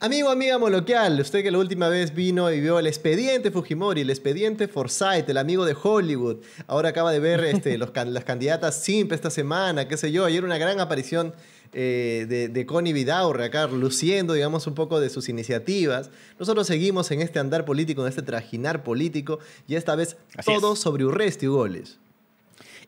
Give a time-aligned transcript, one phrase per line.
[0.00, 4.10] Amigo, amiga moloquial, usted que la última vez vino y vio el expediente Fujimori, el
[4.10, 6.36] expediente Forsyth, el amigo de Hollywood,
[6.68, 10.44] ahora acaba de ver este, los, las candidatas simp esta semana, qué sé yo, ayer
[10.44, 11.34] una gran aparición
[11.72, 16.10] eh, de, de, Connie Vidaurre acá, luciendo, digamos, un poco de sus iniciativas.
[16.38, 21.06] Nosotros seguimos en este andar político, en este trajinar político, y esta vez todo sobre
[21.06, 21.98] Urresti Goles.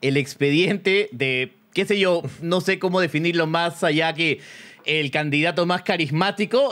[0.00, 4.38] El expediente de, qué sé yo, no sé cómo definirlo más allá que
[4.84, 6.70] el candidato más carismático.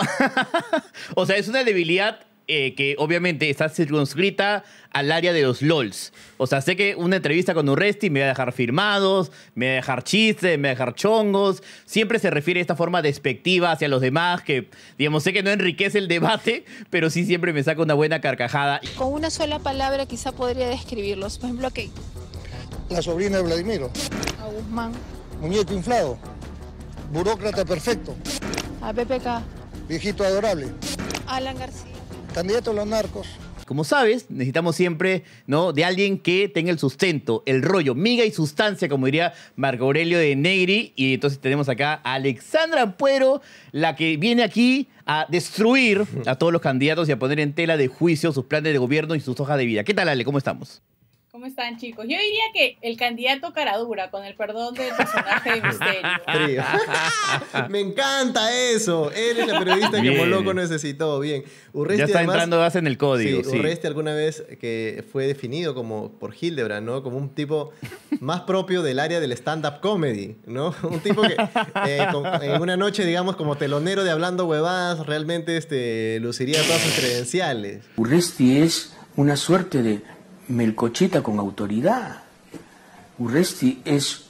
[1.14, 2.20] o sea, es una debilidad
[2.50, 6.14] eh, que obviamente está circunscrita al área de los LOLs.
[6.38, 9.72] O sea, sé que una entrevista con Urresti me va a dejar firmados, me va
[9.72, 11.62] a dejar chistes, me va a dejar chongos.
[11.84, 15.50] Siempre se refiere a esta forma despectiva hacia los demás, que, digamos, sé que no
[15.50, 18.80] enriquece el debate, pero sí siempre me saca una buena carcajada.
[18.96, 21.36] Con una sola palabra quizá podría describirlos.
[21.36, 21.90] Por ejemplo, que...
[22.88, 23.90] La sobrina de Vladimiro.
[24.40, 24.92] A Guzmán.
[25.42, 26.18] Muñeco inflado.
[27.12, 28.14] Burócrata perfecto.
[28.82, 29.42] A PPK.
[29.88, 30.68] Viejito adorable.
[31.26, 31.92] Alan García.
[32.34, 33.26] Candidato a los narcos.
[33.66, 35.74] Como sabes, necesitamos siempre ¿no?
[35.74, 40.18] de alguien que tenga el sustento, el rollo, miga y sustancia, como diría Marco Aurelio
[40.18, 40.94] de Negri.
[40.96, 46.52] Y entonces tenemos acá a Alexandra Ampuero, la que viene aquí a destruir a todos
[46.52, 49.38] los candidatos y a poner en tela de juicio sus planes de gobierno y sus
[49.38, 49.84] hojas de vida.
[49.84, 50.24] ¿Qué tal, Ale?
[50.24, 50.80] ¿Cómo estamos?
[51.38, 52.04] ¿Cómo están, chicos?
[52.08, 56.64] Yo diría que el candidato caradura, con el perdón del personaje de Misterio.
[57.68, 59.12] Me encanta eso.
[59.12, 61.20] Él es la periodista que Moloco necesitó.
[61.20, 61.44] Bien.
[61.96, 63.48] ya está entrando base en el código.
[63.48, 67.04] Sí, Urresti alguna vez que fue definido como por Hildebrand, ¿no?
[67.04, 67.72] Como un tipo
[68.18, 70.74] más propio del área del stand-up comedy, ¿no?
[70.82, 71.36] Un tipo que
[71.86, 72.04] eh,
[72.42, 77.84] en una noche, digamos, como telonero de hablando huevadas, realmente este, luciría todas sus credenciales.
[77.96, 80.00] Urresti es una suerte de
[80.48, 82.22] Melcocheta con autoridad.
[83.18, 84.26] Urresti es,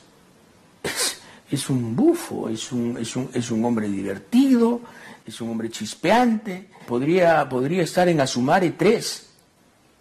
[1.50, 4.80] es, un bufo, es un, es, un, es un, hombre divertido,
[5.26, 6.68] es un hombre chispeante.
[6.86, 9.28] Podría, podría estar en Asumare 3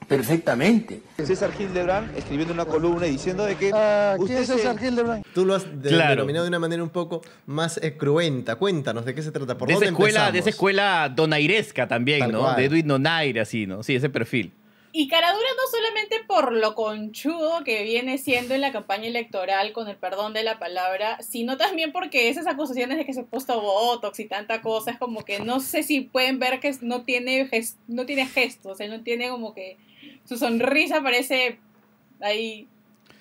[0.08, 1.02] perfectamente.
[1.18, 3.72] César Hildebrand escribiendo una columna y diciendo de que...
[3.74, 5.26] Ah, usted es César Hildebrand?
[5.34, 8.56] Tú lo has denominado de una manera un poco más eh, cruenta.
[8.56, 9.58] Cuéntanos, ¿de qué se trata?
[9.58, 12.54] ¿Por de, dónde esa escuela, de esa escuela donairesca también, ¿no?
[12.56, 13.84] De Edwin Donaire, así, ¿no?
[13.84, 14.54] Sí, ese perfil.
[14.92, 19.88] Y Caradura no solamente por lo conchudo que viene siendo en la campaña electoral, con
[19.88, 23.62] el perdón de la palabra, sino también porque esas acusaciones de que se ha puesto
[23.62, 27.50] Botox y tanta cosa, como que no sé si pueden ver que no tiene,
[27.88, 29.78] no tiene gestos, él no tiene como que
[30.26, 31.60] su sonrisa parece
[32.22, 32.68] ahí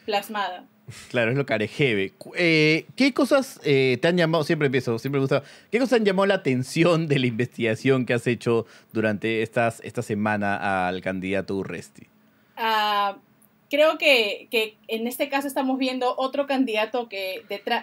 [0.05, 0.67] plasmada.
[1.11, 2.13] Claro, es lo carejeve.
[2.37, 6.05] Eh, ¿Qué cosas eh, te han llamado, siempre empiezo, siempre me gusta, qué cosas han
[6.05, 11.57] llamado la atención de la investigación que has hecho durante estas, esta semana al candidato
[11.57, 12.07] Urresti?
[12.57, 13.17] Ah,
[13.69, 17.43] creo que, que, en este caso estamos viendo otro candidato que,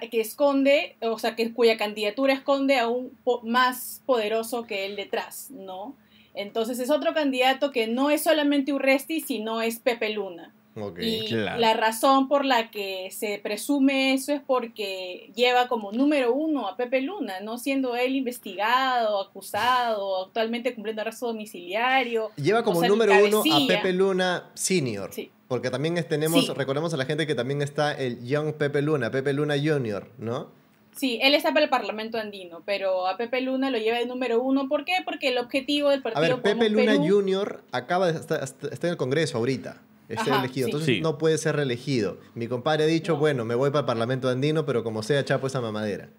[0.10, 3.12] que esconde, o sea, que, cuya candidatura esconde a un
[3.44, 5.94] más poderoso que él detrás, ¿no?
[6.36, 10.54] Entonces es otro candidato que no es solamente Urresti, sino es Pepe Luna
[11.00, 16.68] y la razón por la que se presume eso es porque lleva como número uno
[16.68, 22.32] a Pepe Luna, no siendo él investigado, acusado, actualmente cumpliendo arresto domiciliario.
[22.38, 25.12] Lleva como número uno a Pepe Luna Senior.
[25.48, 29.34] Porque también tenemos, recordemos a la gente que también está el Young Pepe Luna, Pepe
[29.34, 30.50] Luna Junior, ¿no?
[30.96, 34.42] Sí, él está para el Parlamento andino, pero a Pepe Luna lo lleva de número
[34.42, 34.68] uno.
[34.68, 34.94] ¿Por qué?
[35.06, 36.24] Porque el objetivo del partido.
[36.24, 40.68] A ver, Pepe Luna Junior acaba de estar, está en el Congreso ahorita elegido.
[40.68, 42.20] Entonces no puede ser reelegido.
[42.36, 45.48] Mi compadre ha dicho, bueno, me voy para el Parlamento andino, pero como sea, chapo
[45.48, 46.10] esa mamadera.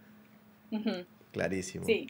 [1.33, 1.85] Clarísimo.
[1.85, 2.09] Sí.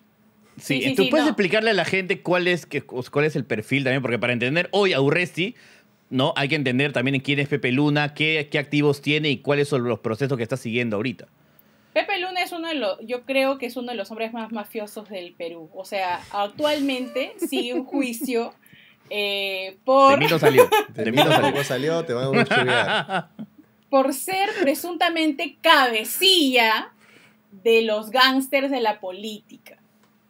[0.57, 2.69] Sí, ¿tú puedes explicarle a la gente cuál es,
[3.11, 4.03] cuál es el perfil también?
[4.03, 5.57] Porque para entender hoy a Urresti,
[6.11, 6.33] ¿no?
[6.37, 9.83] Hay que entender también quién es Pepe Luna, qué, qué activos tiene y cuáles son
[9.83, 11.27] los procesos que está siguiendo ahorita.
[11.93, 14.51] Pepe Luna es uno de los, yo creo que es uno de los hombres más
[14.53, 15.71] mafiosos del Perú.
[15.75, 18.53] O sea, actualmente sigue un juicio
[19.11, 20.13] eh, por...
[20.13, 20.69] De mí no salió.
[20.95, 22.05] De mí no salió.
[22.05, 23.31] te van a
[23.91, 26.93] Por ser presuntamente cabecilla
[27.51, 29.79] de los gángsters de la política.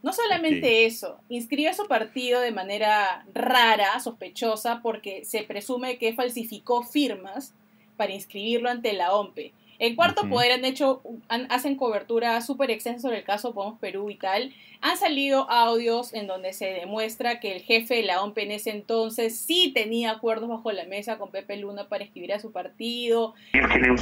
[0.03, 6.13] No solamente eso, inscribió a su partido de manera rara, sospechosa, porque se presume que
[6.13, 7.55] falsificó firmas
[7.97, 9.55] para inscribirlo ante la OMPE.
[9.79, 11.03] En Cuarto Poder han hecho,
[11.51, 14.53] hacen cobertura súper extensa sobre el caso Podemos Perú y tal.
[14.81, 18.71] Han salido audios en donde se demuestra que el jefe de la OMP en ese
[18.71, 23.35] entonces sí tenía acuerdos bajo la mesa con Pepe Luna para escribir a su partido.
[23.55, 23.97] Ellos quieren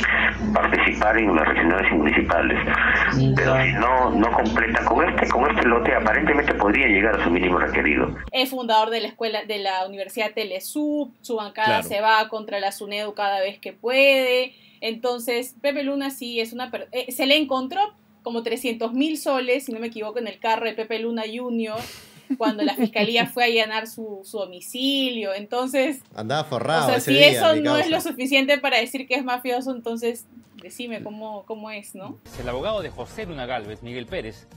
[0.52, 2.58] participar en las regionales municipales,
[3.36, 7.30] pero si no, no completa con este, con este lote, aparentemente podría llegar a su
[7.30, 8.16] mínimo requerido.
[8.32, 12.72] Es fundador de la escuela, de la Universidad Telesub, su bancada se va contra la
[12.72, 14.52] SUNEDU cada vez que puede
[14.82, 16.70] entonces, Pepe Luna sí es una...
[16.90, 17.80] Eh, se le encontró
[18.24, 21.76] como 300 mil soles, si no me equivoco, en el carro de Pepe Luna Jr.
[22.36, 25.34] cuando la fiscalía fue a allanar su, su domicilio.
[25.34, 26.82] Entonces, Andaba forrado.
[26.82, 29.70] o sea, ese si día, eso no es lo suficiente para decir que es mafioso,
[29.70, 30.26] entonces
[30.60, 32.18] decime cómo, cómo es, ¿no?
[32.40, 34.48] El abogado de José Luna Galvez, Miguel Pérez,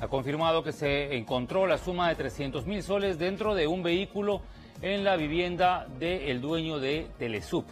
[0.00, 4.40] ha confirmado que se encontró la suma de 300 mil soles dentro de un vehículo
[4.80, 7.66] en la vivienda del dueño de Telesup.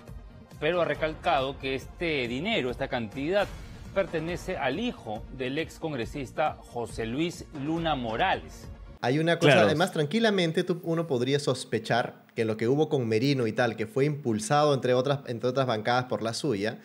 [0.63, 3.49] Pero ha recalcado que este dinero, esta cantidad,
[3.97, 8.69] pertenece al hijo del ex congresista José Luis Luna Morales.
[9.01, 9.67] Hay una cosa, Claro.
[9.67, 13.89] además, tranquilamente tú- uno podría sospechar que lo que hubo con Merino y tal, que
[13.89, 16.79] fue impulsado entre otras, entre otras bancadas por la suya,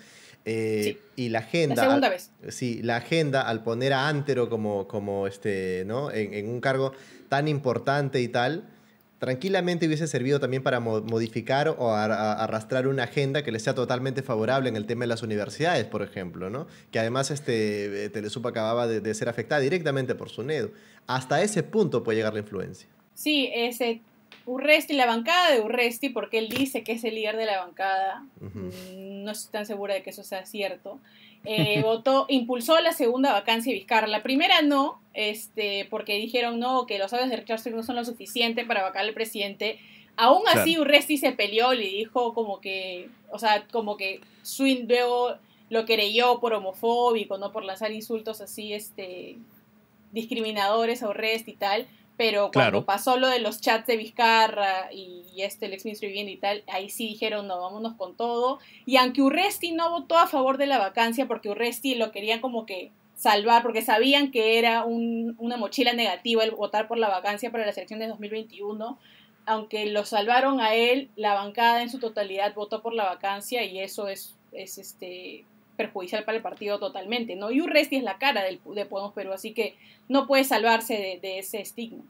[0.44, 1.76] eh, y la agenda.
[1.76, 2.32] La segunda al- vez.
[2.50, 6.10] Sí, la agenda al poner a Antero como, como este, ¿no?
[6.10, 6.94] En, en un cargo
[7.30, 8.64] tan importante y tal,
[9.20, 14.22] tranquilamente hubiese servido también para mo- modificar o arrastrar una agenda que le sea totalmente
[14.22, 16.68] favorable en el tema de las universidades, por ejemplo, ¿no?
[16.92, 20.72] Que además este, eh, Telesup acababa de, de ser afectada directamente por SUNEDU.
[21.08, 22.88] Hasta ese punto puede llegar la influencia.
[23.14, 24.02] Sí, ese
[24.46, 28.24] Urresti, la bancada de Urresti, porque él dice que es el líder de la bancada,
[28.40, 31.00] mm, no estoy tan segura de que eso sea cierto,
[31.46, 34.08] eh, votó, impulsó la segunda vacancia de Vizcarra.
[34.08, 37.96] La primera no, este, porque dijeron no, que los audios de Richard Swing no son
[37.96, 39.80] lo suficiente para vacar al presidente.
[40.16, 40.80] Aún así.
[40.80, 45.36] Urresti se peleó, le dijo como que, o sea, como que Swing luego
[45.70, 49.38] lo querelló por homofóbico, no por lanzar insultos así, este,
[50.12, 51.88] discriminadores a Urresti y tal.
[52.18, 52.86] Pero cuando Claro.
[52.86, 56.32] pasó lo de los chats de Vizcarra y, y este, el ex ministro de Vivienda
[56.32, 58.58] y tal, ahí sí dijeron, no, vámonos con todo.
[58.88, 62.66] Y aunque Urresti no votó a favor de la vacancia, porque Urresti lo querían como
[62.66, 67.52] que salvar, porque sabían que era un- una mochila negativa el votar por la vacancia
[67.52, 68.98] para las elecciones de 2021,
[69.46, 73.80] aunque lo salvaron a él, la bancada en su totalidad votó por la vacancia y
[73.80, 75.46] eso es, es este
[75.78, 77.52] perjudicial para el partido totalmente, ¿no?
[77.52, 79.78] Y Urresti es la cara del, de Podemos Perú, así que
[80.10, 82.04] no puede salvarse de, de ese estigma.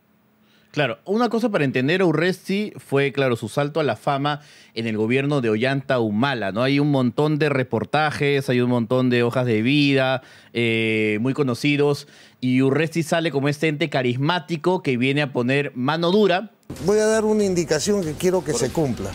[0.72, 4.42] Claro, una cosa para entender a Urresti fue, claro, su salto a la fama
[4.75, 6.62] en el gobierno de Ollanta Humala, ¿no?
[6.62, 10.22] Hay un montón de reportajes, hay un montón de hojas de vida
[10.54, 12.08] eh, muy conocidos,
[12.42, 16.52] y Urresti sale como este ente carismático que viene a poner mano dura.
[16.86, 19.10] Voy a dar una indicación que quiero que se cumpla.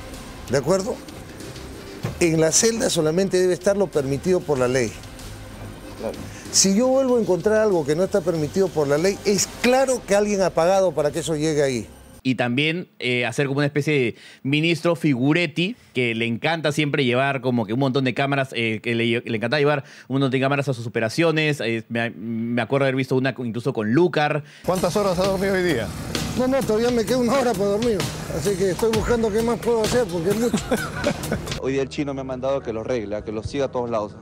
[0.51, 0.97] ¿De acuerdo?
[2.21, 4.93] En la celda solamente debe estar lo permitido por la ley.
[6.51, 10.03] Si yo vuelvo a encontrar algo que no está permitido por la ley, es claro
[10.07, 11.89] que alguien ha pagado para que eso llegue ahí.
[12.23, 17.41] Y también eh, hacer como una especie de ministro figuretti que le encanta siempre llevar
[17.41, 20.41] como que un montón de cámaras, eh, que le, le encanta llevar un montón de
[20.41, 21.61] cámaras a sus operaciones.
[21.61, 24.45] eh, me, me acuerdo haber visto una incluso con Lucar.
[24.65, 25.89] ¿Cuántas horas ha dormido hoy día?
[26.39, 27.99] No, no, todavía me queda una hora para dormir.
[28.37, 30.57] Así que estoy buscando qué más puedo hacer porque es mucho.
[31.61, 33.71] Hoy día el chino me ha mandado que lo regle, a que lo siga a
[33.71, 34.15] todos lados.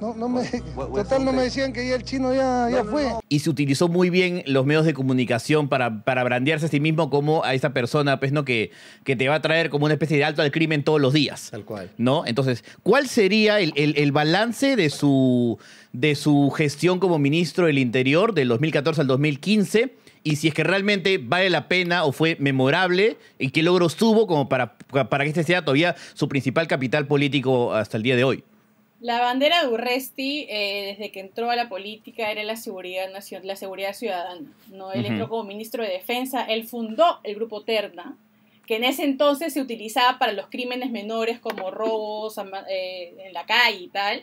[0.00, 0.42] No, no me,
[0.76, 3.06] total, no me decían que ya el chino ya, ya fue.
[3.28, 7.10] Y se utilizó muy bien los medios de comunicación para, para brandearse a sí mismo
[7.10, 8.44] como a esa persona pues, ¿no?
[8.44, 8.70] que,
[9.04, 11.48] que te va a traer como una especie de alto al crimen todos los días.
[11.50, 11.90] Tal cual.
[11.98, 12.24] ¿no?
[12.26, 15.58] Entonces, ¿cuál sería el, el- el balance de su,
[15.92, 19.94] de su gestión como ministro del Interior del 2014 al 2015?
[20.22, 24.26] Y si es que realmente vale la pena o fue memorable y qué logros tuvo
[24.26, 28.24] como para, para que este sea todavía su principal capital político hasta el día de
[28.24, 28.44] hoy.
[29.00, 33.08] La bandera de Urresti, eh, desde que entró a la política, era la seguridad
[33.42, 34.46] la seguridad ciudadana.
[34.68, 34.92] ¿no?
[34.92, 38.16] Él entró como ministro de Defensa, él fundó el grupo Terna,
[38.66, 42.36] que en ese entonces se utilizaba para los crímenes menores como robos
[42.68, 44.20] eh, en la calle y tal.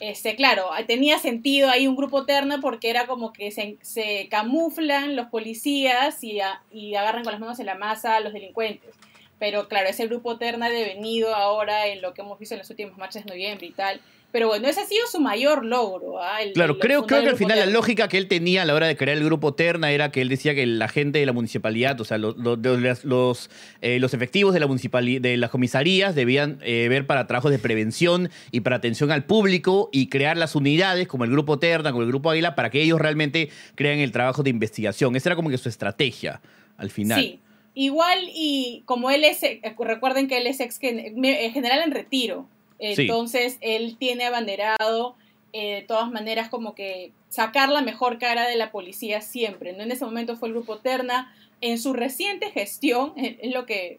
[0.00, 5.16] Este, claro, tenía sentido ahí un grupo Terna porque era como que se, se camuflan
[5.16, 8.94] los policías y, a- y agarran con las manos en la masa a los delincuentes.
[9.38, 12.70] Pero claro, ese grupo Terna ha devenido ahora en lo que hemos visto en las
[12.70, 14.00] últimas marchas de noviembre y tal.
[14.32, 16.20] Pero bueno, ese ha sido su mayor logro.
[16.22, 16.42] ¿ah?
[16.42, 18.74] El- Claro, el creo, creo que al final la lógica que él tenía a la
[18.74, 21.32] hora de crear el grupo Terna era que él decía que la gente de la
[21.32, 23.50] municipalidad, o sea, los, los, los, los,
[23.82, 27.58] eh, los efectivos de, la municipali- de las comisarías debían eh, ver para trabajos de
[27.58, 32.02] prevención y para atención al público y crear las unidades como el grupo Terna, como
[32.02, 35.14] el grupo Águila, para que ellos realmente crean el trabajo de investigación.
[35.16, 36.40] Esa era como que su estrategia
[36.78, 37.20] al final.
[37.20, 37.40] Sí.
[37.76, 42.48] Igual y como él es, eh, recuerden que él es ex eh, general en retiro,
[42.80, 43.02] Sí.
[43.02, 45.14] entonces él tiene abanderado
[45.52, 49.82] eh, de todas maneras como que sacar la mejor cara de la policía siempre, ¿no?
[49.82, 53.98] En ese momento fue el grupo Terna, en su reciente gestión, eh, es lo que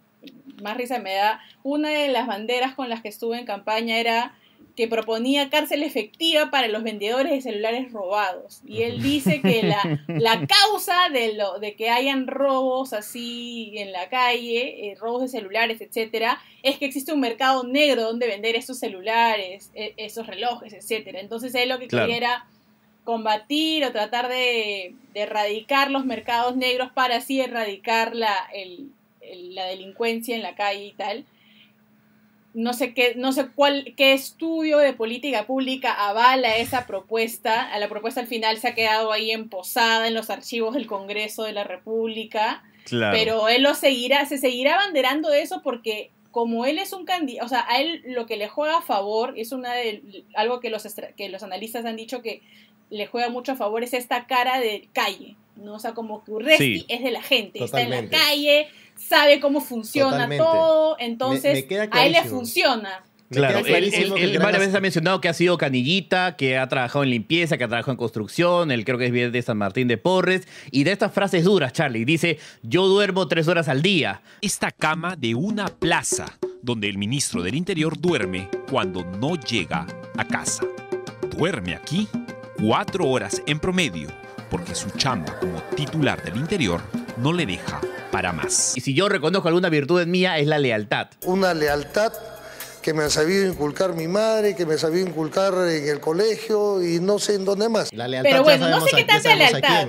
[0.62, 4.36] más risa me da, una de las banderas con las que estuve en campaña era
[4.78, 8.62] que proponía cárcel efectiva para los vendedores de celulares robados.
[8.66, 13.92] Y él dice que la, la causa de, lo, de que hayan robos así en
[13.92, 18.56] la calle, eh, robos de celulares, etcétera, es que existe un mercado negro donde vender
[18.56, 21.20] esos celulares, eh, esos relojes, etcétera.
[21.20, 22.06] Entonces él lo que Claro.
[22.06, 22.46] quería era
[23.04, 28.90] combatir o tratar de, de erradicar los mercados negros para así erradicar la, el-
[29.22, 31.26] el- la delincuencia en la calle y tal.
[32.60, 37.72] No sé qué, no sé cuál, qué estudio de política pública avala esa propuesta.
[37.72, 41.44] A la propuesta al final se ha quedado ahí emposada en los archivos del Congreso
[41.44, 42.64] de la República.
[42.86, 43.16] Claro.
[43.16, 47.46] Pero él lo seguirá, se seguirá banderando de eso porque como él es un candidato,
[47.46, 50.70] o sea, a él lo que le juega a favor es una de algo que
[50.72, 52.42] los estra- que los analistas han dicho que
[52.90, 55.76] le juega mucho a favor es esta cara de calle, ¿no?
[55.76, 56.86] O sea, como que Urresti Sí.
[56.90, 58.68] es de la gente, está en la calle,
[58.98, 60.44] sabe cómo funciona Totalmente.
[60.44, 63.04] todo, entonces me queda a él le funciona.
[63.30, 66.58] Claro, él, él- que él varias as- veces ha mencionado que ha sido canillita, que
[66.58, 69.42] ha trabajado en limpieza, que ha trabajado en construcción, él creo que es bien de
[69.42, 73.68] San Martín de Porres, y de estas frases duras, Charlie, dice, yo duermo tres horas
[73.68, 74.22] al día.
[74.42, 79.86] Esta cama de una plaza donde el ministro del Interior duerme cuando no llega
[80.18, 80.64] a casa.
[81.38, 82.08] Duerme aquí
[82.62, 84.08] cuatro horas en promedio
[84.50, 86.82] porque su chamba como titular del Interior
[87.18, 88.76] no le deja para más.
[88.76, 91.08] Y si yo reconozco alguna virtud en mía es la lealtad.
[91.26, 92.14] Una lealtad
[92.82, 96.82] que me ha sabido inculcar mi madre, que me ha sabido inculcar en el colegio
[96.82, 97.94] y no sé en dónde más.
[97.94, 99.88] La Pero bueno, no sé qué tanta lealtad.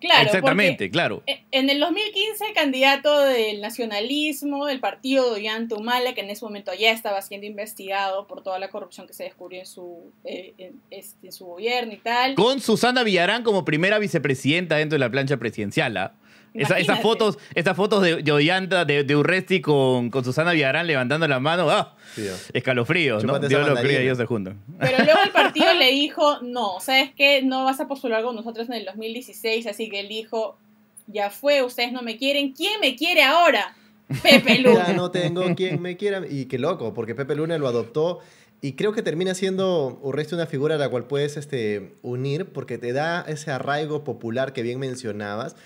[0.00, 1.22] Claro, Exactamente, claro.
[1.26, 6.44] e- En el 2015, candidato del nacionalismo, del partido de Ollanta Humala, que en ese
[6.44, 10.54] momento ya estaba siendo investigado por toda la corrupción que se descubrió en su, eh,
[10.58, 12.34] en, este, en su gobierno y tal.
[12.34, 15.96] Con Susana Villarán como primera vicepresidenta dentro de la plancha presidencial.
[15.96, 16.14] ¿ah?
[16.52, 20.86] Esa- esas fotos, esas fotos de, de Ollanta, de, de Urresti con, con Susana Villarán
[20.86, 21.96] levantando la mano, ¡ah!
[22.52, 23.38] escalofríos, ¿no?
[23.38, 24.60] Dios lo cría, ellos se juntan.
[24.78, 27.42] Pero luego el partido le dijo, no, ¿sabes qué?
[27.42, 30.56] No vas a postular con nosotros en el 2016, así que él dijo,
[31.06, 33.74] ya fue, ustedes no me quieren, ¿quién me quiere ahora?
[34.22, 34.92] Pepe Ya Luna.
[34.94, 36.22] no tengo quien me quiera.
[36.28, 38.18] Y qué loco, porque Pepe Luna lo adoptó.
[38.62, 42.76] Y creo que termina siendo Urresti una figura a la cual puedes este, unir porque
[42.76, 45.56] te da ese arraigo popular que bien mencionabas.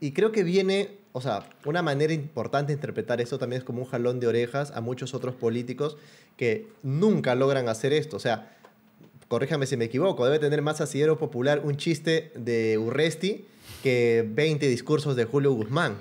[0.00, 3.80] Y creo que viene, o sea, una manera importante de interpretar esto también es como
[3.82, 5.96] un jalón de orejas a muchos otros políticos
[6.36, 8.16] que nunca logran hacer esto.
[8.16, 8.50] O sea,
[9.28, 13.44] corríjame si me equivoco, debe tener más asidero popular un chiste de Urresti
[13.82, 15.96] que 20 discursos de Julio Guzmán.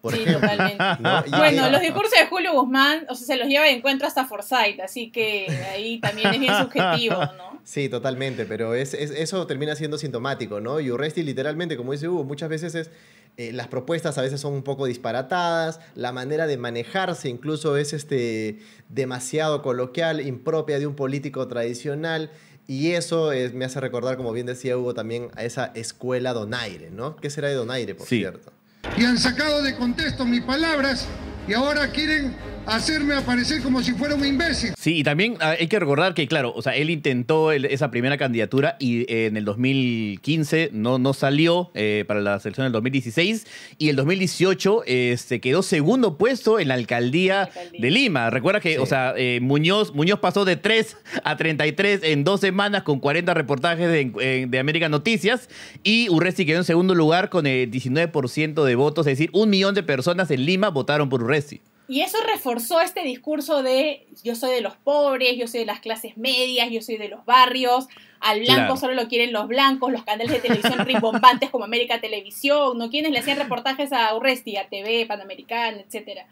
[0.00, 0.40] Por Sí, ejemplo.
[0.48, 0.84] totalmente.
[1.00, 1.22] ¿no?
[1.38, 4.80] Bueno, los discursos de Julio Guzmán, o sea, se los lleva de encuentro hasta Forsyth,
[4.82, 7.60] así que ahí también es bien subjetivo, ¿no?
[7.62, 10.80] Sí, totalmente, pero es, es- eso termina siendo sintomático, ¿no?
[10.80, 12.90] Y Urresti literalmente, como dice Hugo, muchas veces es,
[13.36, 17.92] eh, las propuestas a veces son un poco disparatadas, la manera de manejarse incluso es
[17.92, 18.58] este,
[18.88, 22.30] demasiado coloquial, impropia de un político tradicional,
[22.68, 26.90] y eso es- me hace recordar, como bien decía Hugo, también a esa escuela donaire,
[26.90, 27.16] ¿no?
[27.16, 28.52] ¿Qué será de donaire, por cierto?
[28.96, 31.06] y han sacado de contexto mis palabras
[31.48, 32.34] y ahora quieren
[32.66, 34.72] hacerme aparecer como si fuera un imbécil.
[34.78, 37.90] Sí, y también ah, hay que recordar que, claro, o sea, él intentó el- esa
[37.90, 42.72] primera candidatura y eh, en el 2015 no, no salió eh, para la selección del
[42.72, 43.46] 2016
[43.78, 48.30] y el 2018 eh, se quedó segundo puesto en la alcaldía de Lima.
[48.30, 52.82] Recuerda que, o sea, eh, Muñoz, Muñoz pasó de 3 a 33 en dos semanas
[52.84, 55.48] con 40 reportajes de, de América Noticias
[55.82, 59.74] y Urresti quedó en segundo lugar con el 19% de votos, es decir, un millón
[59.74, 61.60] de personas en Lima votaron por Urresti.
[61.88, 65.80] Y eso reforzó este discurso de yo soy de los pobres, yo soy de las
[65.80, 67.88] clases medias, yo soy de los barrios,
[68.20, 68.76] al blanco Claro.
[68.76, 72.88] solo lo quieren los blancos, los canales de televisión rimbombantes como América Televisión, ¿no?
[72.88, 76.26] Quienes le hacían reportajes a Urresti, a TV, Panamericana, etcétera.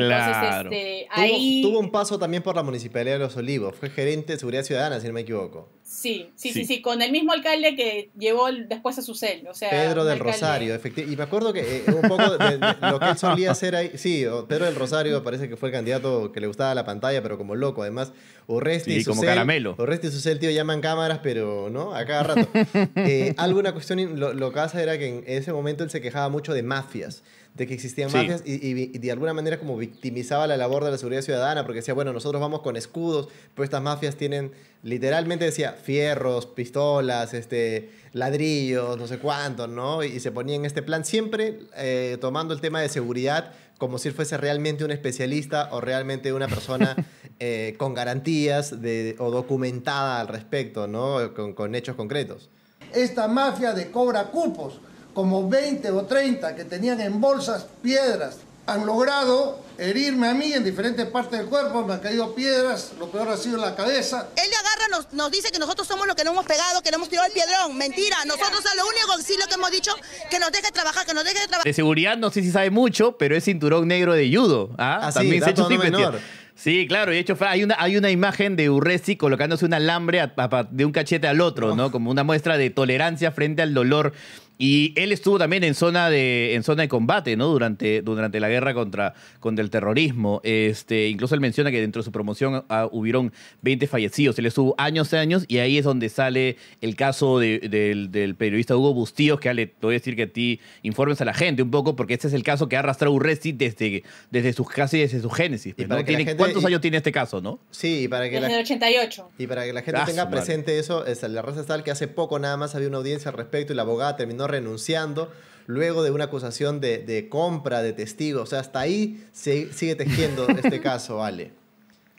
[0.00, 0.70] Entonces, Claro.
[0.70, 1.62] este, Tuvo, ahí...
[1.62, 5.00] tuvo un paso también por la Municipalidad de Los Olivos, fue gerente de Seguridad Ciudadana,
[5.00, 5.68] si no me equivoco.
[5.82, 6.60] Sí, sí, Sí.
[6.60, 9.70] sí, sí, con el mismo alcalde que llevó después a su cel, o sea...
[9.70, 11.12] Pedro del alcalde- Rosario, efectivamente.
[11.14, 13.92] Y me acuerdo que eh, un poco de, de lo que él solía hacer ahí.
[13.94, 17.38] Sí, Pedro del Rosario parece que fue el candidato que le gustaba la pantalla, pero
[17.38, 17.82] como loco.
[17.82, 18.12] Además,
[18.48, 19.74] Urresti Sí, y como Susel- caramelo.
[19.78, 22.48] Urresti y Susel, tío, llaman cámaras, pero no, a cada rato.
[22.96, 26.52] Eh, alguna cuestión, lo que pasa era que en ese momento él se quejaba mucho
[26.52, 27.22] de mafias,
[27.56, 28.16] de que existían Sí.
[28.18, 31.64] mafias y, y- y de alguna manera como victimizaba la labor de la seguridad ciudadana,
[31.64, 37.32] porque decía, bueno, nosotros vamos con escudos, pero estas mafias tienen, literalmente decía, fierros, pistolas,
[37.34, 40.02] este, ladrillos, no sé cuántos, ¿no?
[40.04, 43.98] Y, y se ponía en este plan, siempre eh, tomando el tema de seguridad como
[43.98, 46.96] si él fuese realmente un especialista o realmente una persona
[47.40, 51.32] eh, con garantías de, o documentada al respecto, ¿no?
[51.34, 52.48] Con, con hechos concretos.
[52.94, 54.80] Esta mafia de cobra cupos,
[55.16, 60.62] como 20 o 30 que tenían en bolsas piedras, han logrado herirme a mí en
[60.62, 64.28] diferentes partes del cuerpo, me han caído piedras, lo peor ha sido en la cabeza.
[64.36, 66.90] Él le agarra, nos, nos dice que nosotros somos los que no hemos pegado, que
[66.90, 67.78] no hemos tirado el piedrón.
[67.78, 69.92] Mentira, nosotros a lo único que sí lo que hemos dicho,
[70.30, 71.64] que nos deje trabajar, que nos deje trabajar.
[71.64, 74.68] De seguridad no sé si sabe mucho, pero es cinturón negro de judo.
[74.76, 75.00] ¿ah?
[75.04, 76.20] Ah, sí, También se ha hecho no menor.
[76.58, 80.20] Sí, claro, y de hecho hay una, hay una imagen de Urresti colocándose un alambre
[80.22, 81.90] a- a- de un cachete al otro, ¿no?
[81.90, 84.14] Como una muestra de tolerancia frente al dolor.
[84.58, 87.48] Y él estuvo también en zona de, en zona de combate, ¿no?
[87.48, 90.40] Durante, durante la guerra contra, contra el terrorismo.
[90.44, 93.32] Este, incluso él menciona que dentro de su promoción ah, hubieron
[93.62, 94.38] 20 fallecidos.
[94.38, 98.34] Él estuvo años y años y ahí es donde sale el caso de- del, del
[98.34, 101.34] periodista Hugo Bustíos, que Ale, te voy a decir que a ti informes a la
[101.34, 104.68] gente un poco, porque este es el caso que ha arrastrado Urresti desde, desde sus,
[104.70, 105.74] casi desde su génesis.
[105.74, 106.06] pues, para ¿no?
[106.06, 107.58] Tiene- gente- ¿Cuántos y- años tiene este caso, no?
[107.70, 109.28] Sí, y para que Desde la, el 88.
[109.38, 110.38] Y para que la gente Ah, tenga madre.
[110.38, 113.36] presente eso, es la raza tal que hace poco nada más había una audiencia al
[113.36, 115.32] respecto y la abogada terminó renunciando
[115.66, 118.42] luego de una acusación de, de compra de testigos.
[118.42, 121.52] O sea, hasta ahí se, sigue tejiendo este caso, Ale.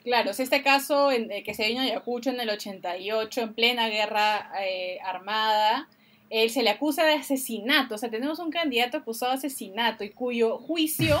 [0.04, 3.54] Claro, es este caso en, eh, que se dio en Ayacucho en el 88, en
[3.54, 5.88] plena guerra eh, armada.
[6.30, 7.94] Él se le acusa de asesinato.
[7.94, 11.20] O sea, tenemos un candidato acusado de asesinato y cuyo juicio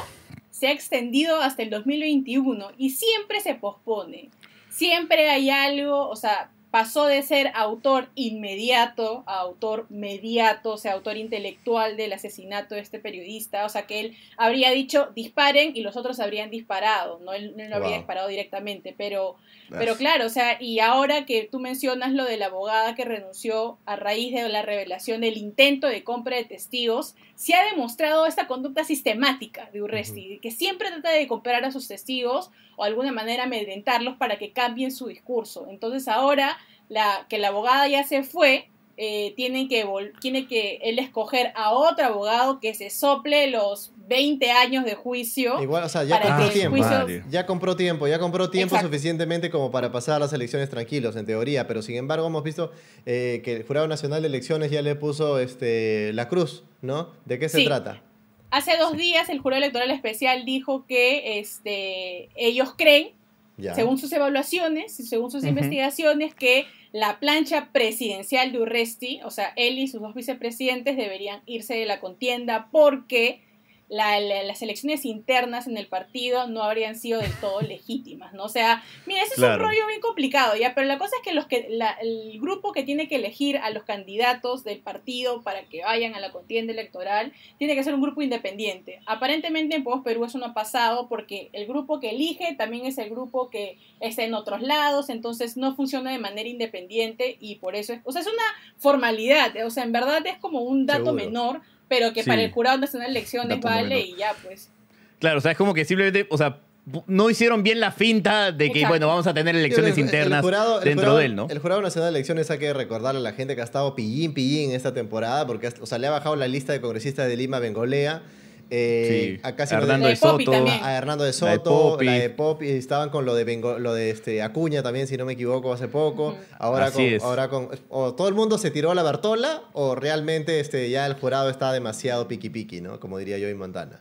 [0.50, 4.30] se ha extendido hasta el 2021 y siempre se pospone.
[4.70, 10.92] Siempre hay algo, o sea, pasó de ser autor inmediato a autor mediato, o sea,
[10.92, 13.64] autor intelectual del asesinato de este periodista.
[13.64, 17.70] O sea, que él habría dicho disparen y los otros habrían disparado, no él, él
[17.70, 19.36] no habría disparado directamente, pero,
[19.70, 23.78] pero claro, o sea, y ahora que tú mencionas lo de la abogada que renunció
[23.86, 28.46] a raíz de la revelación del intento de compra de testigos, se ha demostrado esta
[28.46, 33.12] conducta sistemática de Urresti, que siempre trata de comprar a sus testigos o de alguna
[33.12, 35.66] manera amedrentarlos para que cambien su discurso.
[35.68, 36.56] Entonces ahora
[36.88, 38.70] la, que la abogada ya se fue,
[39.00, 43.92] eh, tiene, que vol- tiene que él escoger a otro abogado que se sople los
[44.08, 45.62] 20 años de juicio.
[45.62, 46.76] Igual, o sea, ya compró tiempo.
[46.78, 48.88] juicio- Ya compró tiempo, ya compró tiempo Exacto.
[48.88, 51.68] suficientemente como para pasar las elecciones tranquilos, en teoría.
[51.68, 52.72] Pero sin embargo, hemos visto
[53.06, 57.10] eh, que el Jurado Nacional de Elecciones ya le puso este, la cruz, ¿no?
[57.24, 57.64] ¿De qué se Sí.
[57.66, 58.02] trata?
[58.50, 63.10] Hace dos días el jurado electoral especial dijo que este, ellos creen,
[63.56, 63.74] Ya.
[63.74, 69.52] según sus evaluaciones y según sus investigaciones, que la plancha presidencial de Urresti, o sea,
[69.56, 73.42] él y sus dos vicepresidentes deberían irse de la contienda porque
[73.88, 78.44] la- la- las elecciones internas en el partido no habrían sido del todo legítimas, ¿no?
[78.44, 80.74] O sea, mira, ese es un rollo bien complicado, ¿ya?
[80.74, 83.70] Pero la cosa es que, los que la- el grupo que tiene que elegir a
[83.70, 88.02] los candidatos del partido para que vayan a la contienda electoral tiene que ser un
[88.02, 89.00] grupo independiente.
[89.06, 92.98] Aparentemente en Podemos Perú eso no ha pasado porque el grupo que elige también es
[92.98, 97.74] el grupo que está en otros lados, entonces no funciona de manera independiente y por
[97.74, 98.42] eso es, o sea, es una
[98.76, 101.14] formalidad, o sea, en verdad es como un dato Seguro.
[101.24, 102.28] menor, pero que Sí.
[102.28, 104.70] para el Jurado Nacional de Elecciones Dato vale y ya, pues.
[105.18, 106.58] Claro, o sea, es como que simplemente, o sea,
[107.06, 108.88] no hicieron bien la finta de que, Exacto.
[108.88, 111.46] bueno, vamos a tener elecciones El- el internas jurado- el dentro jurado- de él, ¿no?
[111.50, 114.32] El Jurado Nacional de Elecciones hay que recordarle a la gente que ha estado pillín,
[114.32, 117.58] pillín esta temporada, porque o sea, le ha bajado la lista de congresistas de Lima
[117.58, 118.22] Bengolea.
[118.70, 120.52] Eh, Sí, a Hernando de Soto.
[120.82, 122.04] A Hernando de La de Soto, Popi.
[122.06, 125.24] la de Popi, estaban con lo de Bengo- lo de este Acuña también, si no
[125.24, 126.36] me equivoco, hace poco.
[126.58, 127.22] Ahora Así con, es.
[127.22, 131.06] ahora con o todo el mundo se tiró a la Bartola o realmente este ya
[131.06, 133.00] el jurado está demasiado piqui piqui, ¿no?
[133.00, 134.00] Como diría yo en Montana.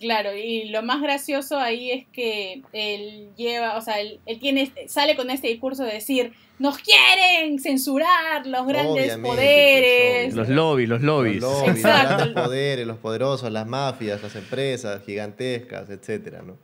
[0.00, 4.72] Claro, y lo más gracioso ahí es que él lleva, o sea, él, él tiene,
[4.86, 10.34] sale con este discurso de decir, nos quieren censurar los grandes Obviamente, poderes.
[10.34, 11.40] Los lobbies, los lobbies.
[11.40, 12.16] Los lobbies, los Exacto.
[12.16, 16.56] grandes poderes, los poderosos, las mafias, las empresas gigantescas, etcétera, ¿no?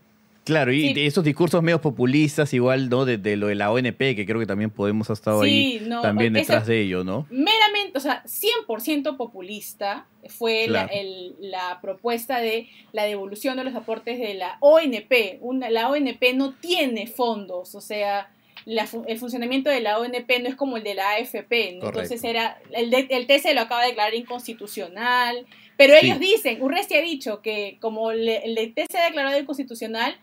[0.45, 1.07] Claro, y Sí.
[1.07, 3.05] esos discursos medio populistas, igual, ¿no?
[3.07, 5.87] De, de lo de la ONP, que creo que también podemos ha estado Sí, ahí
[5.89, 7.27] no, también detrás de ello, ¿no?
[7.31, 13.75] meramente, o sea, 100% populista fue la, el- la propuesta de la devolución de los
[13.75, 15.39] aportes de la ONP.
[15.41, 18.31] Una, la ONP no tiene fondos, o sea,
[18.67, 21.77] la el funcionamiento de la ONP no es como el de la AFP.
[21.81, 21.87] ¿no?
[21.87, 26.07] Entonces era, el, de- el TC lo acaba de declarar inconstitucional, pero Sí.
[26.07, 30.17] ellos dicen, Urresti ha dicho que como le- el TC ha declarado inconstitucional,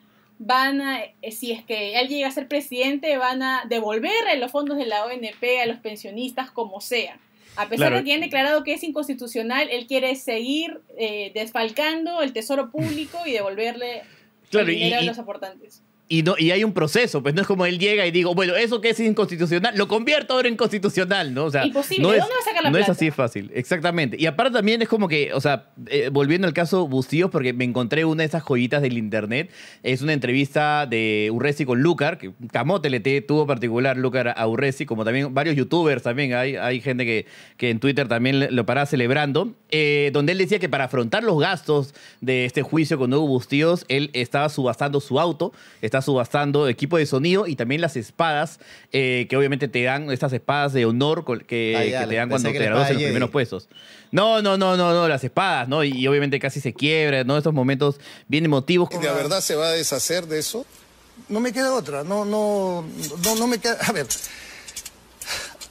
[0.43, 4.51] van a, eh, si es que él llega a ser presidente, van a devolverle los
[4.51, 7.19] fondos de la ONP a los pensionistas como sea.
[7.57, 7.97] A pesar Claro.
[7.97, 13.19] de que han declarado que es inconstitucional, él quiere seguir eh, desfalcando el tesoro público
[13.25, 14.01] y devolverle
[14.49, 15.83] Claro, el y- dinero y- a los aportantes.
[16.11, 18.53] Y, no, y hay un proceso, pues no es como él llega y digo, bueno,
[18.53, 21.45] eso que es inconstitucional, lo convierto ahora en constitucional, ¿no?
[21.45, 23.49] O sea, Imposible, no ¿de es, dónde va a sacar la no es así fácil,
[23.53, 24.17] exactamente.
[24.19, 27.63] Y aparte también es como que, o sea, eh, volviendo al caso Bustíos, porque me
[27.63, 29.51] encontré una de esas joyitas del internet,
[29.83, 34.85] es una entrevista de Urresi con Lucar, que Camote le tuvo particular Lucar a Urresi,
[34.85, 38.85] como también varios youtubers también, hay, hay gente que, que en Twitter también lo para
[38.85, 43.27] celebrando, eh, donde él decía que para afrontar los gastos de este juicio con Hugo
[43.27, 48.59] Bustíos, él estaba subastando su auto, está subastando equipo de sonido y también las espadas,
[48.91, 52.51] eh, que obviamente te dan estas espadas de honor que, ya, que te dan cuando
[52.51, 53.69] te gradúas en los primeros puestos.
[54.11, 55.83] No, no, no, no, no, las espadas, ¿no?
[55.83, 57.37] Y, y obviamente casi se quiebra, ¿no?
[57.37, 58.89] Estos momentos bien emotivos.
[58.91, 60.65] ¿Y de verdad se va a deshacer de eso?
[61.29, 62.85] no me queda otra, no, no,
[63.23, 63.77] no, no me queda.
[63.81, 64.07] A ver.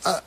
[0.04, 0.22] Ah,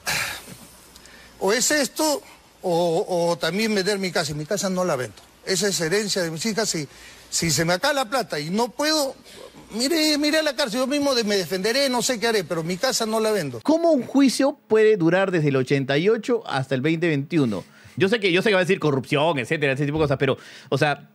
[1.39, 2.21] o es esto,
[2.61, 4.31] o, o también vender mi casa.
[4.31, 5.21] Y mi casa no la vendo.
[5.45, 6.69] Esa es herencia de mis hijas.
[6.69, 6.87] Si,
[7.29, 9.15] si se me acaba la plata y no puedo,
[9.73, 10.79] mire, mire a la cárcel.
[10.79, 13.59] Yo mismo me defenderé, no sé qué haré, pero mi casa no la vendo.
[13.63, 17.63] ¿Cómo un juicio puede durar desde el 88 hasta el 2021?
[17.95, 20.17] Yo sé que yo sé que va a decir corrupción, etcétera, ese tipo de cosas,
[20.17, 20.37] pero,
[20.69, 21.09] o sea,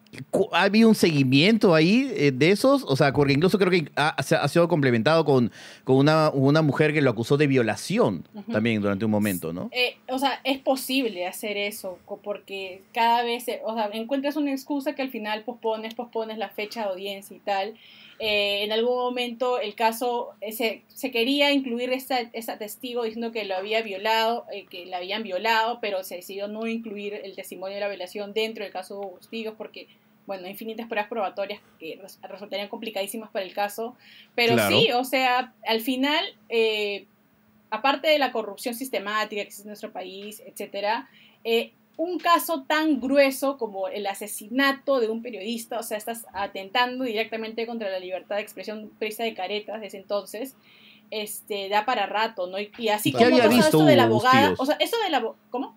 [0.53, 2.85] ¿ha habido un seguimiento ahí eh, de esos?
[2.87, 5.51] O sea, porque incluso creo que ha, ha sido complementado con,
[5.85, 8.53] con una, una mujer que lo acusó de violación Ujú.
[8.53, 9.71] también durante un momento, ¿no?
[9.73, 14.53] Eh, o sea, es posible hacer eso, porque cada vez, eh, o sea, encuentras una
[14.53, 17.75] excusa que al final pospones, pospones la fecha de audiencia y tal.
[18.21, 23.31] Eh, en algún momento el caso, eh, se, se quería incluir esta, esta testigo diciendo
[23.33, 27.35] que lo había violado, eh, que la habían violado, pero se decidió no incluir el
[27.37, 29.87] testimonio de la violación dentro del caso de Bustillos porque,
[30.27, 33.97] bueno, infinitas pruebas probatorias que res- resultarían complicadísimas para el caso.
[34.35, 34.79] Pero Claro.
[34.79, 36.25] sí, o sea, al final...
[37.71, 41.09] aparte de la corrupción sistemática que existe en nuestro país, etcétera,
[41.45, 47.05] eh, un caso tan grueso como el asesinato de un periodista, o sea, estás atentando
[47.05, 50.55] directamente contra la libertad de expresión presa de caretas desde entonces,
[51.11, 52.61] este, da para rato, ¿no?
[52.61, 55.11] Y, y así ¿Qué como había visto esto de la abogada, o sea, eso de
[55.11, 55.77] la, ¿cómo?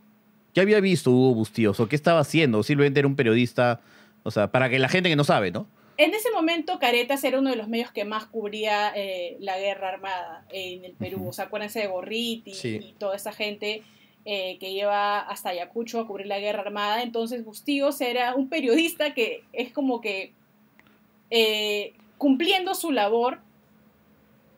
[0.53, 2.61] ¿Qué había visto Hugo Bustíos o qué estaba haciendo?
[2.61, 3.81] Simplemente era un periodista,
[4.21, 5.65] o sea, para que la gente que no sabe, ¿no?
[5.97, 9.89] En ese momento, Caretas era uno de los medios que más cubría eh, la guerra
[9.89, 11.29] armada en el Perú.
[11.29, 12.79] O sea, acuérdense de Gorriti Sí.
[12.81, 13.83] y toda esa gente
[14.25, 17.01] eh, que lleva hasta Ayacucho a cubrir la guerra armada.
[17.03, 20.33] Entonces, Bustíos era un periodista que es como que
[21.29, 23.39] eh, cumpliendo su labor,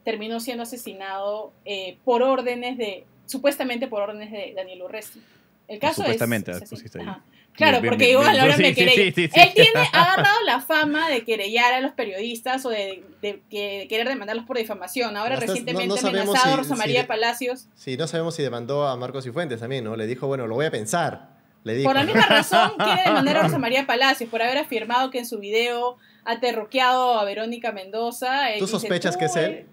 [0.04, 5.21] terminó siendo asesinado eh, por órdenes de, supuestamente por órdenes de Daniel Urresti.
[5.67, 6.76] El caso es- Supuestamente, es, ah, así.
[6.76, 7.06] pusiste ahí.
[7.08, 7.23] Ajá.
[7.56, 9.04] Claro, Bien, porque bien, igual ahora Sí, me querella.
[9.04, 9.39] sí, sí, sí.
[9.39, 13.80] Él tiene, ha agarrado la fama de querellar a los periodistas o de, de que-
[13.82, 15.16] de querer demandarlos por difamación.
[15.18, 17.68] Ahora No recientemente no- no amenazado a Rosa si María Palacios.
[17.76, 19.96] Sí, no sabemos si demandó a Marcos Cifuentes también, ¿no?
[19.96, 21.30] Le dijo, bueno, lo voy a pensar.
[21.63, 21.88] Le dijo.
[21.89, 25.28] Por la misma razón quiere demandar a Rosa María Palacios por haber afirmado que en
[25.28, 28.52] su video ha terruqueado a Verónica Mendoza.
[28.52, 29.52] Él ¿Tú dice, sospechas "Tú, que es él?
[29.52, 29.66] eh,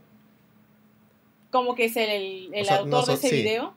[1.51, 3.37] ¿Cómo que es el, el- el O sea, autor de ese sí.
[3.37, 3.75] video?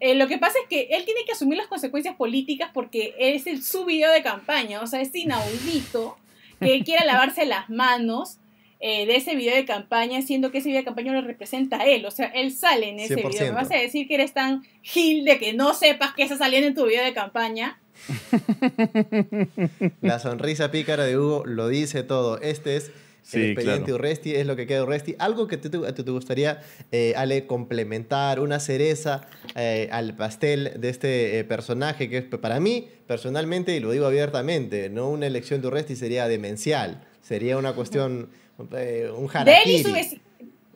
[0.00, 3.46] Eh, lo que pasa es que él tiene que asumir las consecuencias políticas porque es
[3.46, 4.80] el, su video de campaña.
[4.80, 6.16] O sea, es inaudito
[6.58, 8.38] que él quiera lavarse las manos
[8.80, 11.84] eh, de ese video de campaña, siendo que ese video de campaña lo representa a
[11.84, 12.06] él.
[12.06, 13.30] O sea, él sale en ese video.
[13.30, 13.40] 100%.
[13.44, 16.68] ¿Me vas a decir que eres tan gil de que no sepas que está saliendo
[16.68, 17.78] en tu video de campaña?
[20.00, 22.40] La sonrisa pícara de Hugo lo dice todo.
[22.40, 22.90] Este es
[23.30, 23.94] Sí, el expediente claro.
[23.96, 25.14] Urresti, es lo que queda Urresti.
[25.18, 26.60] Algo que te, te- te gustaría,
[26.92, 29.22] eh, Ale, complementar, una cereza
[29.54, 34.06] eh, al pastel de este eh, personaje que es, para mí, personalmente, y lo digo
[34.06, 37.04] abiertamente, no una elección de Urresti sería demencial.
[37.22, 38.30] Sería una cuestión,
[38.76, 39.82] eh, un harakiri.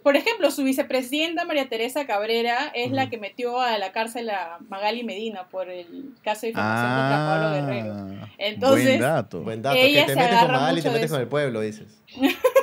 [0.04, 4.58] Por ejemplo, su vicepresidenta María Teresa Cabrera es la que metió a la cárcel a
[4.68, 8.28] Magali Medina por el caso de difamación contra Pablo Guerrero.
[8.36, 9.40] Entonces, Ah, buen dato.
[9.40, 11.60] Buen dato, ella que te se metes con Magali y te metes con el pueblo,
[11.60, 12.00] dices.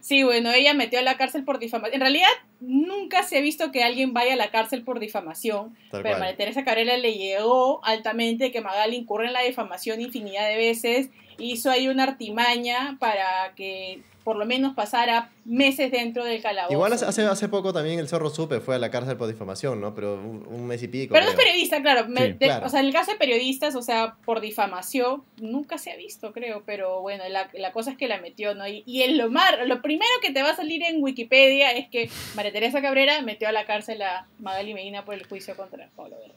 [0.00, 1.94] Sí, bueno, ella metió a la cárcel por difamación.
[1.94, 2.28] En realidad,
[2.60, 6.20] nunca se ha visto que alguien vaya a la cárcel por difamación, Tal pero cual.
[6.20, 11.10] María Teresa Cabrera le llegó altamente que Magali incurre en la difamación infinidad de veces,
[11.38, 16.72] hizo ahí una artimaña para que por lo menos pasara meses dentro del calabozo.
[16.72, 19.94] Igual hace, hace, poco también el Zorro Supe fue a la cárcel por difamación, ¿no?
[19.94, 21.12] Pero un, un mes y pico.
[21.12, 21.46] Pero no es creo.
[21.46, 22.08] periodista, claro.
[22.08, 22.66] me- Sí, de- claro.
[22.66, 26.32] O sea, en el caso de periodistas, o sea, por difamación, nunca se ha visto,
[26.32, 26.64] creo.
[26.66, 28.66] Pero bueno, la, la cosa es que la metió, ¿no?
[28.66, 31.88] Y, y en lo, mar, lo primero que te va a salir en Wikipedia es
[31.88, 35.88] que María Teresa Cabrera metió a la cárcel a Magali Medina por el juicio contra
[35.94, 36.34] Pablo Guerrero.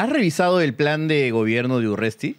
[0.00, 2.36] ¿Has revisado el plan de gobierno de Urresti?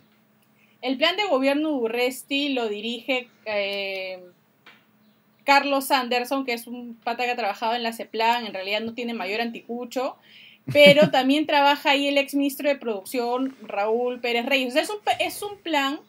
[0.81, 4.19] El plan de gobierno de Urresti lo dirige eh,
[5.45, 8.93] Carlos Anderson, que es un pata que ha trabajado en la CEPLAN, en realidad no
[8.93, 10.17] tiene mayor anticucho,
[10.73, 14.69] pero también trabaja ahí el exministro de producción, Raúl Pérez Reyes.
[14.69, 15.99] O sea, es un, pe- es un plan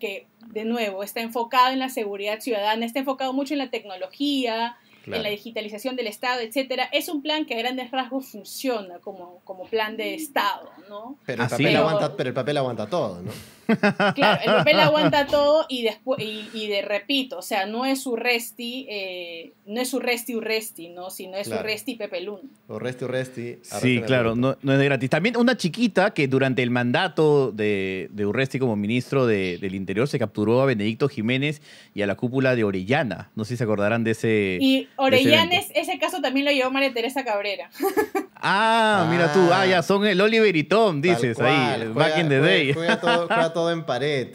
[0.00, 4.76] que, de nuevo, está enfocado en la seguridad ciudadana, está enfocado mucho en la tecnología,
[5.04, 5.18] Claro.
[5.18, 6.88] en la digitalización del Estado, etcétera.
[6.90, 11.18] Es un plan que a grandes rasgos funciona como, como plan de Estado, ¿no?
[11.26, 13.30] Pero el, papel aguanta, pero el papel aguanta todo, ¿no?
[13.66, 18.06] Claro, el papel aguanta todo y después y, y de repito, o sea, no es
[18.06, 21.62] Urresti, eh, no es Urresti Urresti, ¿no, sino es Claro.
[21.62, 22.42] Urresti Pepe Luna.
[22.68, 23.58] Urresti, Urresti.
[23.62, 25.10] Sí, claro, no, no es de gratis.
[25.10, 30.08] También una chiquita que durante el mandato de, de Urresti como ministro de- del Interior
[30.08, 31.60] se capturó a Benedicto Jiménez
[31.94, 33.30] y a la cúpula de Orellana.
[33.34, 34.58] No sé si se acordarán de ese.
[34.60, 37.70] Y de ese ese caso también lo llevó María Teresa Cabrera.
[38.46, 39.40] Ah, mira tú.
[39.52, 41.76] Ah, ya son el Oliver y Tom, dices cual, ahí.
[41.78, 42.72] juega- back in the juega- day.
[42.74, 44.28] Juega todo, juega todo en pared.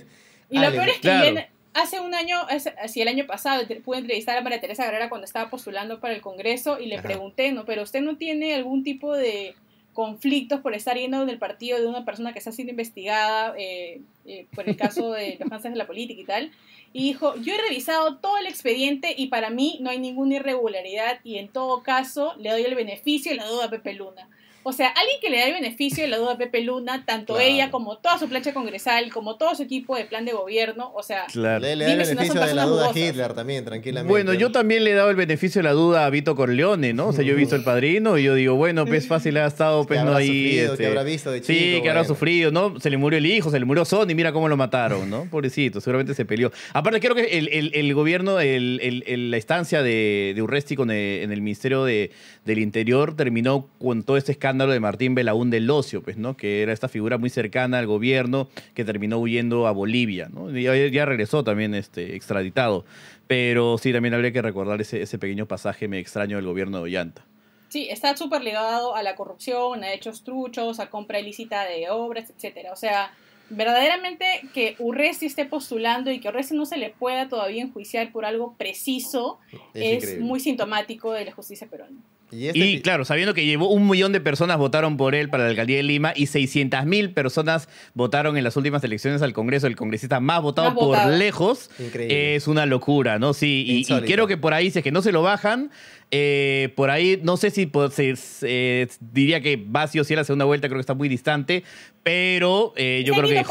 [0.50, 1.22] Y lo peor es que claro.
[1.22, 2.38] viene- hace un año,
[2.84, 6.22] así el año pasado, pude entrevistar a María Teresa Guerrera cuando estaba postulando para el
[6.22, 7.66] Congreso y le pregunté, ¿no?
[7.66, 9.56] Pero usted no tiene algún tipo de
[9.94, 14.46] conflictos por estar yendo del partido de una persona que está siendo investigada eh, eh,
[14.56, 16.52] por el caso de los cánceres de la política y tal.
[16.94, 21.20] Y dijo, yo he revisado todo el expediente y para mí no hay ninguna irregularidad
[21.24, 24.28] y en todo caso le doy el beneficio y la duda a Pepe Luna.
[24.64, 27.40] O sea, alguien que le da el beneficio de la duda a Pepe Luna, tanto
[27.40, 31.02] ella como toda su plancha congresal, como todo su equipo de plan de gobierno, o
[31.02, 34.10] sea, le, da el beneficio de la duda a Hitler también, tranquilamente.
[34.10, 37.08] Bueno, yo también le he dado el beneficio de la duda a Vito Corleone, ¿no?
[37.08, 39.86] O sea, yo he visto el padrino y yo digo, bueno, pues fácil ha estado,
[39.86, 40.28] pues no ahí.
[40.28, 42.80] Sufrido, que habrá visto de chico, Sí, que habrá sufrido, ¿no?
[42.80, 45.26] Se le murió el hijo, se le murió Sony, mira cómo lo mataron, ¿no?
[45.26, 46.52] Pobrecito, seguramente se peleó.
[46.74, 51.86] Aparte, creo que el, gobierno, el, la estancia de, de Urresti con en el Ministerio
[51.86, 52.12] de,
[52.46, 56.36] del Interior terminó con todo este escándalo de Martín Belaúnde aún del Ocio, pues, ¿no?
[56.36, 60.56] Que era esta figura muy cercana al gobierno que terminó huyendo a Bolivia, ¿no?
[60.58, 62.86] Y ya, regresó también este, extraditado.
[63.28, 66.84] Pero sí, también habría que recordar ese, ese pequeño pasaje me extraño del gobierno de
[66.84, 67.24] Ollanta.
[67.70, 72.32] Sí, está súper ligado a la corrupción, a hechos truchos, a compra ilícita de obras,
[72.32, 72.74] etcétera.
[72.74, 73.14] O sea,
[73.50, 78.26] verdaderamente que Urresti esté postulando y que Urresti no se le pueda todavía enjuiciar por
[78.26, 79.40] algo preciso
[79.74, 81.98] es muy sintomático de la justicia peruana.
[82.32, 85.50] Y, este claro, sabiendo que llevó un millón de personas votaron por él para la
[85.50, 89.76] alcaldía de Lima y 600 mil personas votaron en las últimas elecciones al Congreso, el
[89.76, 93.34] congresista más votado por lejos, es una locura, ¿no?
[93.34, 95.72] Sí, y, y, creo que por ahí, si es que no se lo bajan,
[96.12, 100.24] eh, por ahí, no sé si se, diría que va sí o sí a la
[100.24, 101.64] segunda vuelta, creo que está muy distante,
[102.02, 103.44] pero eh, yo, creo que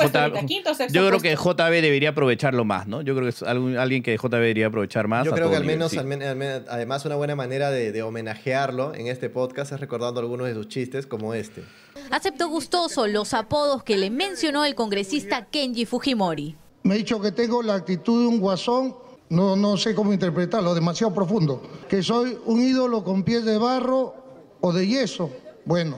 [0.90, 3.02] yo creo que JB debería aprovecharlo más, ¿no?
[3.02, 5.24] Yo creo que es alguien que JB debería aprovechar más.
[5.24, 9.80] Yo creo que al menos, además, una buena manera de, homenajearlo en este podcast es
[9.80, 11.62] recordando algunos de sus chistes, como este.
[12.10, 16.56] Aceptó gustoso los apodos que le mencionó el congresista Kenji Fujimori.
[16.82, 18.96] Me ha dicho que tengo la actitud de un guasón
[19.30, 21.62] no, no sé cómo interpretarlo, demasiado profundo.
[21.88, 24.14] Que soy un ídolo con pies de barro
[24.60, 25.30] o de yeso.
[25.64, 25.96] Bueno,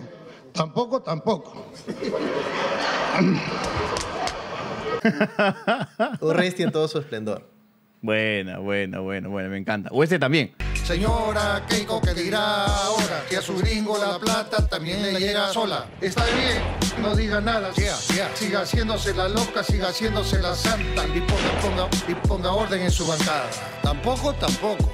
[0.53, 1.66] tampoco, tampoco.
[6.21, 7.49] Urresti en todo su esplendor.
[8.03, 9.90] Buena, buena, buena, buena, me encanta.
[9.93, 10.53] O este también.
[10.85, 13.25] Señora Keiko, que dirá ahora?
[13.29, 15.87] Que a su gringo la plata también le llega sola.
[16.01, 17.73] Está bien, no diga nada.
[18.35, 23.07] Siga haciéndose la loca, siga haciéndose la santa y ponga, y ponga orden en su
[23.07, 23.49] bancada.
[23.83, 24.93] Tampoco, tampoco.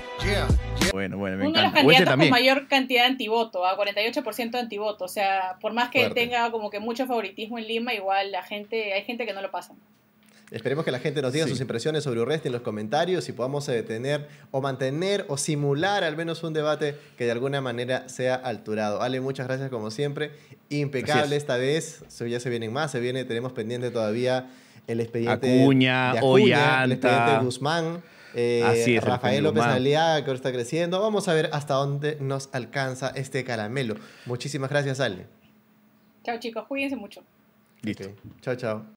[0.92, 4.58] Bueno, bueno, me Uno de los candidatos con mayor cantidad de antivoto, a 48% de
[4.58, 5.04] antivoto.
[5.04, 8.92] O sea, por más que tenga como que mucho favoritismo en Lima, igual la gente,
[8.92, 9.74] hay gente que no lo pasa.
[10.50, 13.66] Esperemos que la gente nos diga sus impresiones sobre Urresti en los comentarios y podamos
[13.66, 18.36] detener eh, o mantener o simular al menos un debate que de alguna manera sea
[18.36, 19.02] alturado.
[19.02, 20.30] Ale, muchas gracias como siempre.
[20.68, 22.04] Impecable esta vez.
[22.28, 24.48] Ya se vienen más, se viene, tenemos pendiente todavía
[24.86, 28.02] el expediente Acuña, de Acuña, el expediente de Guzmán.
[28.34, 31.00] Eh, Rafael López Aliaga, que ahora está creciendo.
[31.00, 33.96] Vamos a ver hasta dónde nos alcanza este caramelo.
[34.26, 35.26] Muchísimas gracias, Ale.
[36.22, 36.64] Chao, chicos.
[36.68, 37.22] Cuídense mucho.
[37.82, 38.04] Listo.
[38.42, 38.95] Chao, chao.